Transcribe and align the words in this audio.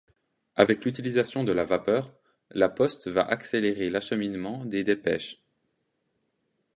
Avec 0.55 0.83
l'utilisation 0.83 1.43
de 1.43 1.51
la 1.51 1.63
vapeur, 1.63 2.11
la 2.49 2.69
Poste 2.69 3.07
va 3.07 3.21
accélérer 3.21 3.91
l'acheminement 3.91 4.65
des 4.65 4.83
dépêches. 4.83 5.43